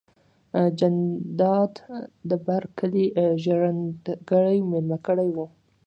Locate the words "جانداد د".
0.77-2.31